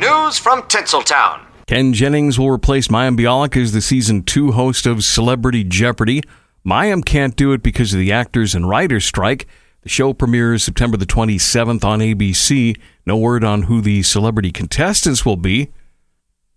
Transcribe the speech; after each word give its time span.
News 0.00 0.38
from 0.38 0.62
Tinseltown. 0.62 1.44
Ken 1.66 1.92
Jennings 1.92 2.38
will 2.38 2.48
replace 2.48 2.88
Mayim 2.88 3.18
Bialik 3.18 3.54
as 3.60 3.72
the 3.72 3.82
season 3.82 4.22
two 4.22 4.52
host 4.52 4.86
of 4.86 5.04
Celebrity 5.04 5.62
Jeopardy. 5.62 6.22
Mayim 6.66 7.04
can't 7.04 7.36
do 7.36 7.52
it 7.52 7.62
because 7.62 7.92
of 7.92 8.00
the 8.00 8.10
actors 8.10 8.54
and 8.54 8.66
writers 8.66 9.04
strike. 9.04 9.46
The 9.82 9.90
show 9.90 10.14
premieres 10.14 10.64
September 10.64 10.96
the 10.96 11.04
27th 11.04 11.84
on 11.84 11.98
ABC. 11.98 12.80
No 13.04 13.18
word 13.18 13.44
on 13.44 13.64
who 13.64 13.82
the 13.82 14.02
celebrity 14.02 14.50
contestants 14.50 15.26
will 15.26 15.36
be, 15.36 15.68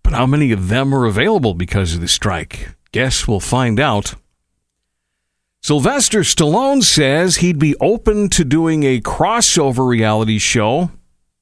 but 0.02 0.14
how 0.14 0.24
many 0.24 0.50
of 0.50 0.68
them 0.68 0.94
are 0.94 1.04
available 1.04 1.52
because 1.52 1.94
of 1.94 2.00
the 2.00 2.08
strike? 2.08 2.70
Guess 2.92 3.28
we'll 3.28 3.40
find 3.40 3.78
out. 3.78 4.14
Sylvester 5.62 6.20
Stallone 6.20 6.82
says 6.82 7.36
he'd 7.36 7.58
be 7.58 7.76
open 7.78 8.30
to 8.30 8.42
doing 8.42 8.84
a 8.84 9.02
crossover 9.02 9.86
reality 9.86 10.38
show 10.38 10.90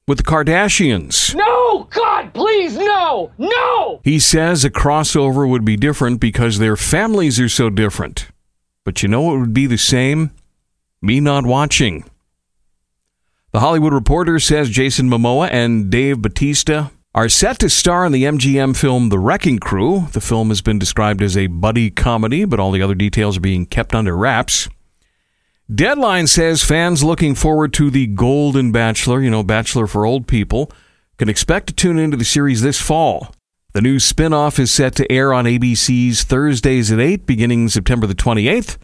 with 0.06 0.18
the 0.18 0.24
Kardashians. 0.24 1.34
No! 1.34 1.88
God, 1.90 2.34
please, 2.34 2.76
no! 2.76 3.32
No! 3.38 4.00
He 4.04 4.18
says 4.18 4.64
a 4.64 4.70
crossover 4.70 5.48
would 5.48 5.64
be 5.64 5.76
different 5.76 6.20
because 6.20 6.58
their 6.58 6.76
families 6.76 7.38
are 7.40 7.48
so 7.48 7.70
different. 7.70 8.28
But 8.84 9.02
you 9.02 9.08
know 9.08 9.22
what 9.22 9.38
would 9.38 9.54
be 9.54 9.66
the 9.66 9.78
same? 9.78 10.32
Me 11.00 11.20
not 11.20 11.46
watching. 11.46 12.04
The 13.52 13.60
Hollywood 13.60 13.92
Reporter 13.92 14.38
says 14.38 14.70
Jason 14.70 15.10
Momoa 15.10 15.48
and 15.50 15.90
Dave 15.90 16.22
Bautista 16.22 16.90
are 17.14 17.28
set 17.28 17.58
to 17.58 17.68
star 17.68 18.06
in 18.06 18.12
the 18.12 18.24
MGM 18.24 18.74
film 18.74 19.10
The 19.10 19.18
Wrecking 19.18 19.58
Crew. 19.58 20.06
The 20.12 20.20
film 20.20 20.48
has 20.48 20.62
been 20.62 20.78
described 20.78 21.20
as 21.20 21.36
a 21.36 21.48
buddy 21.48 21.90
comedy, 21.90 22.46
but 22.46 22.58
all 22.58 22.70
the 22.70 22.80
other 22.80 22.94
details 22.94 23.36
are 23.36 23.40
being 23.40 23.66
kept 23.66 23.94
under 23.94 24.16
wraps. 24.16 24.68
Deadline 25.72 26.26
says 26.26 26.64
fans 26.64 27.04
looking 27.04 27.34
forward 27.34 27.72
to 27.74 27.88
The 27.88 28.08
Golden 28.08 28.72
Bachelor, 28.72 29.22
you 29.22 29.30
know, 29.30 29.44
Bachelor 29.44 29.86
for 29.86 30.04
old 30.04 30.26
people, 30.26 30.70
can 31.18 31.28
expect 31.28 31.68
to 31.68 31.72
tune 31.72 31.98
into 31.98 32.16
the 32.16 32.24
series 32.24 32.62
this 32.62 32.80
fall. 32.80 33.32
The 33.72 33.80
new 33.80 33.96
spinoff 33.96 34.58
is 34.58 34.70
set 34.70 34.96
to 34.96 35.10
air 35.10 35.32
on 35.32 35.44
ABC's 35.44 36.24
Thursdays 36.24 36.90
at 36.90 36.98
8, 36.98 37.26
beginning 37.26 37.68
September 37.68 38.06
the 38.06 38.14
28th. 38.14 38.76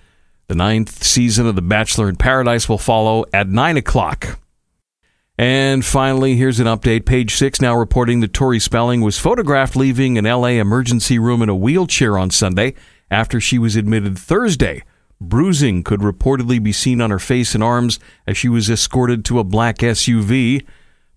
The 0.46 0.54
ninth 0.54 1.02
season 1.02 1.46
of 1.46 1.56
The 1.56 1.62
Bachelor 1.62 2.08
in 2.08 2.16
Paradise 2.16 2.68
will 2.68 2.78
follow 2.78 3.24
at 3.34 3.48
9 3.48 3.76
o'clock. 3.76 4.38
And 5.36 5.84
finally, 5.84 6.36
here's 6.36 6.60
an 6.60 6.66
update. 6.66 7.04
Page 7.04 7.34
6 7.34 7.60
now 7.60 7.76
reporting 7.76 8.20
that 8.20 8.32
Tori 8.32 8.60
Spelling 8.60 9.02
was 9.02 9.18
photographed 9.18 9.76
leaving 9.76 10.16
an 10.16 10.24
LA 10.24 10.56
emergency 10.56 11.18
room 11.18 11.42
in 11.42 11.48
a 11.48 11.56
wheelchair 11.56 12.16
on 12.16 12.30
Sunday 12.30 12.74
after 13.10 13.40
she 13.40 13.58
was 13.58 13.76
admitted 13.76 14.16
Thursday. 14.16 14.82
Bruising 15.20 15.82
could 15.82 16.00
reportedly 16.00 16.62
be 16.62 16.72
seen 16.72 17.00
on 17.00 17.10
her 17.10 17.18
face 17.18 17.54
and 17.54 17.64
arms 17.64 17.98
as 18.26 18.36
she 18.36 18.48
was 18.48 18.70
escorted 18.70 19.24
to 19.24 19.38
a 19.38 19.44
black 19.44 19.78
SUV. 19.78 20.64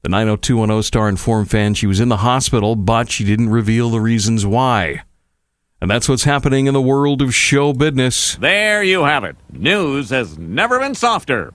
The 0.01 0.09
90210 0.09 0.83
star 0.83 1.07
informed 1.07 1.51
fans 1.51 1.77
she 1.77 1.85
was 1.85 1.99
in 1.99 2.09
the 2.09 2.17
hospital, 2.17 2.75
but 2.75 3.11
she 3.11 3.23
didn't 3.23 3.49
reveal 3.49 3.91
the 3.91 4.01
reasons 4.01 4.45
why. 4.45 5.03
And 5.79 5.89
that's 5.89 6.09
what's 6.09 6.23
happening 6.23 6.67
in 6.67 6.73
the 6.73 6.81
world 6.81 7.21
of 7.21 7.33
show 7.33 7.73
business. 7.73 8.35
There 8.35 8.83
you 8.83 9.03
have 9.03 9.23
it. 9.23 9.35
News 9.51 10.09
has 10.09 10.37
never 10.37 10.79
been 10.79 10.95
softer. 10.95 11.53